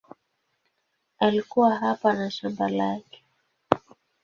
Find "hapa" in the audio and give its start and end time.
1.75-2.13